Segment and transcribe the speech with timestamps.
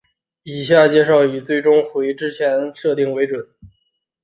[0.41, 3.47] 以下介绍以最终回之前的设定为准。